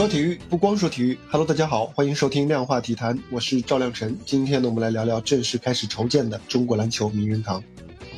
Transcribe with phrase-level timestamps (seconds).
[0.00, 4.18] 说体育不光说体育，Hello，大家好，欢迎收听量化体坛，我是赵亮晨。
[4.24, 7.62] 今天呢，我们来聊聊正式开始筹建的中国篮球名人堂。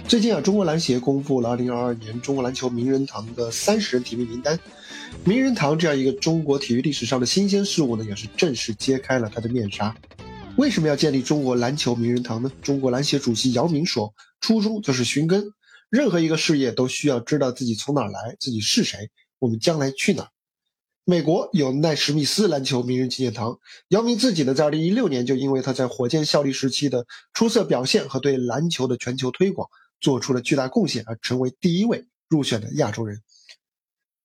[0.06, 4.56] 最近啊，中国篮协公布了2022年中国篮球名人堂的三十人提名名单。
[5.24, 9.92] 名人堂这样一个中国体育历史上的新鲜事物呢，也是正式揭开了它的面纱。
[10.56, 12.52] 为什么要建立中国篮球名人堂呢？
[12.62, 15.46] 中国篮协主席姚明说，初衷就是寻根。
[15.90, 19.10] 任何一个事业都需要知道自己从哪来，自己是谁，
[19.40, 20.28] 我们将来去哪儿。
[21.04, 29.68] 美国有奈史密斯篮球名人纪念堂，姚明自己呢，在2016年就因为他在火箭效力时期的出色表现和对篮球的全球推广
[30.00, 33.20] 做出了巨大贡献，而成为第一位入选的亚洲人。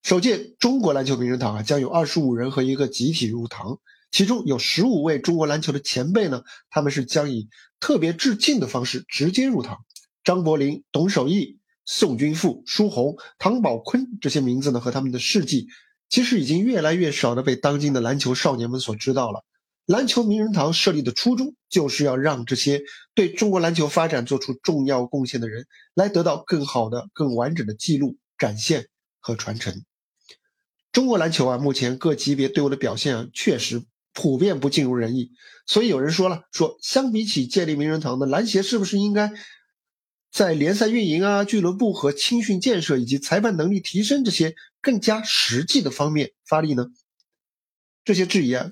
[0.04, 3.80] 首届中国篮球名人堂啊，将有25人和一个集体入堂，
[4.12, 9.80] 其中有15位中国篮球的前辈呢，他们是将以特别致敬的方式直接入堂。
[10.24, 15.68] 张伯苓、董守义、宋君富、舒红、唐宝坤这些名字呢，和他们的事迹。
[16.10, 19.44] 其实已经越来越少的被当今的篮球少年们所知道了。
[19.86, 22.82] 篮球名人堂设立的初衷，就是要让这些
[23.16, 28.88] 对中国篮球发展做出重要贡献的人，来得到更好的、更完整的记录、展现
[29.20, 29.84] 和传承。
[30.92, 35.32] 中国篮球啊，目前各级别队伍的表现啊，确实普遍不尽如人意。
[35.66, 39.32] 所以有人说了，说相比起建立名人堂的篮协，是不是应该？
[40.38, 46.92] 在联赛运营啊、俱乐部和青训建设以及裁判能力提升这些更加实际的方面发力呢？
[48.06, 48.72] 这些质疑啊，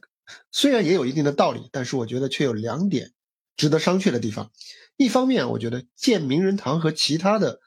[0.52, 3.14] 虽然也有一定的道理，但是我觉得却有两点
[3.58, 4.52] 值得商榷的地方。
[4.96, 7.60] 一方面，我觉得建名人堂和其他的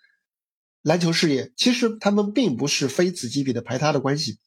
[0.82, 4.38] 篮球事业，其实他们并不是非此即彼的排他的关系。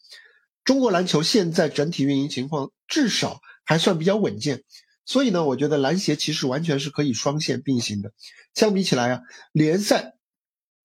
[0.63, 4.63] 中国篮球现在整体运营情况至少还算比较稳健。
[5.11, 8.13] 所以呢，我觉得篮协其实完全是可以双线并行的。
[8.53, 10.13] 相比起来啊，联赛、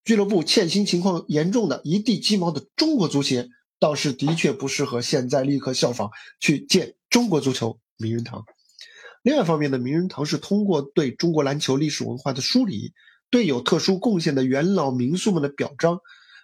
[0.03, 6.11] 俱乐部欠薪情况严重的一地鸡毛的中国足协，倒是的确不适合现在立刻效仿
[6.41, 8.45] 去建中国足球名人堂。
[9.23, 12.95] 另外一方面呢，名人堂是通过对中国篮球历史文化的梳理，
[13.31, 16.01] 对有特殊贡献的元老名宿们的表彰，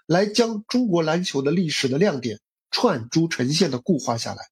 [0.06, 2.38] 来将中国篮球的历史的亮点
[2.70, 4.44] 串珠成线的固化下来。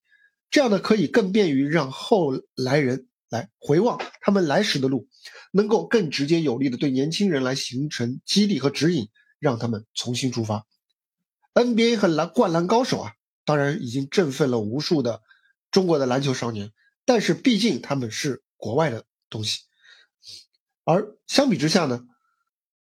[0.50, 3.06] 这样呢，可以更便于让后来人。
[3.30, 5.08] 来回望他们来时的路，
[5.52, 9.08] 能够更直接有力的对年轻人来形成激励和指引，
[9.38, 10.66] 让他们重新出发。
[11.54, 13.12] NBA 和篮灌篮高手啊，
[13.44, 15.22] 当然已经振奋了无数的
[15.70, 16.72] 中国的篮球少年，
[17.04, 19.60] 但是毕竟他们是国外的东西，
[20.84, 22.06] 而相比之下呢，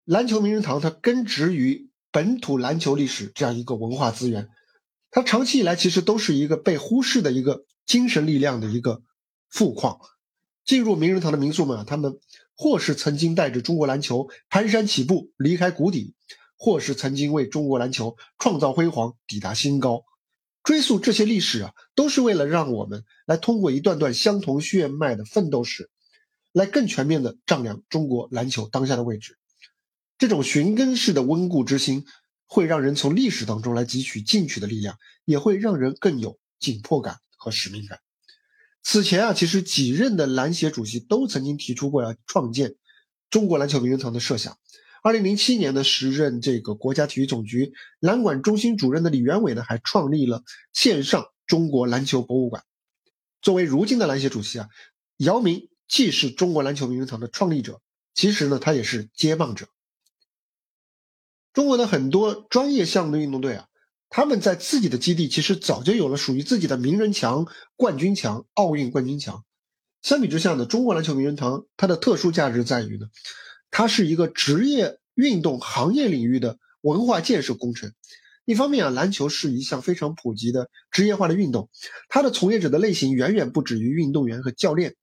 [0.04, 4.48] 篮球名人堂它根植于本土篮球历史这样一个文化资源，
[5.10, 9.02] 它长期以来其实都是一个被忽视的一个精神力量的一个
[9.50, 9.98] 富矿。
[10.64, 12.18] 进入名人堂的民宿们啊，他们
[12.54, 16.14] 或是曾经带着中国篮球蹒跚起步离开谷底，
[16.56, 20.04] 或是曾经为中国篮球创造辉煌抵达新高。
[20.62, 25.90] 追溯这些历史啊，都是为了让我们来通过一段段相同血脉的奋斗史，
[26.52, 29.38] 来更全面的丈量中国篮球当下的位置。
[30.18, 32.04] 这种寻根式的温故知新，
[32.46, 37.98] 会让人从历史当中来汲取进取的力量，也会让人更有紧迫感和使命感。
[38.82, 42.74] 此前啊，其实几任的篮协主席都曾经提出过要创建
[43.30, 44.58] 中国篮球名人堂的设想。
[45.02, 50.42] 二零零七年的时任这个国家体育总局篮管中心主任的李元伟呢，还创立了
[50.72, 52.64] 线上中国篮球博物馆。
[53.40, 54.68] 作为如今的篮协主席啊，
[55.16, 57.80] 姚明既是中国篮球名人堂的创立者，
[58.14, 59.68] 其实呢，他也是接棒者。
[61.52, 63.68] 中国的很多专业项目的运动队啊。
[64.14, 67.46] 他们在自己的基地其实早就有了属于自己的名人墙、
[67.76, 69.42] 冠军墙、奥运冠军墙。
[70.02, 73.06] 相比之下呢，中国篮球名人堂它的特殊价值在于呢，
[73.70, 77.90] 它是一个职业运动行业领域的文化建设工程。
[78.44, 81.70] 一方面啊，篮球是一项非常普及的职业化的运动，
[82.10, 84.94] 它的从业者的类型远远不止于运动员和教练，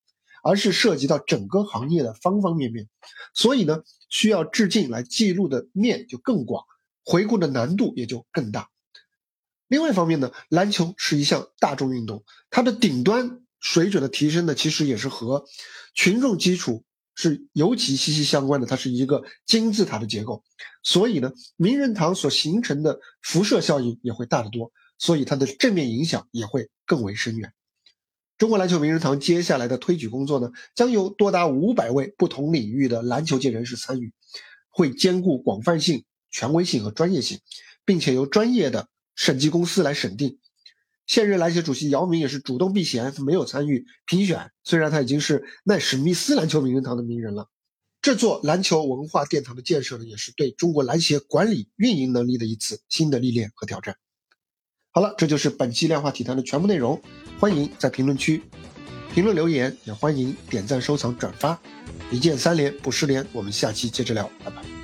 [0.44, 2.88] 而是涉及到整个行业的方方面面。
[3.34, 6.64] 所以呢，需要致敬来记录的面就更广，
[7.04, 8.70] 回顾的难度也就更大。
[9.70, 15.46] 另外一方面呢，篮球是一项大众运动，它的顶端水准的提升呢，其实也是和
[15.94, 16.84] 群众基础
[17.14, 18.66] 是尤其息息相关的。
[18.66, 20.44] 它是一个金字塔的结构，
[20.82, 27.54] 所以呢，名人堂所形成的辐射效应也会大得多，所以它的正面影响也会更为深远。
[28.40, 34.14] 中国篮球名人堂接下来的推举工作呢，将由多达五百位不同领域的篮球界人士参与，
[34.70, 37.40] 会兼顾广泛性、权威性和专业性，
[37.86, 38.88] 并且由专业的。
[39.20, 40.40] 审计公司来审定，
[41.06, 44.50] 现任篮协主席姚明也是主动避嫌，他没有参与评选。
[44.64, 47.50] 虽然他已经是奈史密斯篮球名人堂的名人了，
[48.02, 53.98] 这座篮球文化殿堂的建设呢，也是对中国篮协管理运营能力的一次新的历练和挑战。
[54.92, 57.02] 好了，这就是本期量化体坛的全部内容。
[57.42, 58.42] 欢迎在评论区
[59.14, 61.62] 评论留言，也欢迎点赞、收藏、转发，
[62.10, 63.28] 一键三连不失联。
[63.34, 64.79] 我们下期接着聊，拜拜。